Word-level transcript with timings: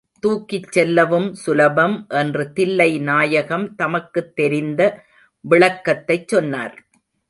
தூக்கிச்செல்லவும் 0.23 1.31
சுலபம் 1.31 2.05
என்று 2.09 2.53
தில்லை 2.53 2.99
நாயகம் 2.99 3.75
தமக்குத் 3.75 4.35
தெரிந்த 4.35 4.81
விளக்கத்தைச் 5.49 6.27
சொன்னார். 6.27 6.75